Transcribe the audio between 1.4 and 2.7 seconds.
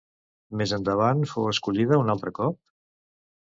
escollida un altre cop?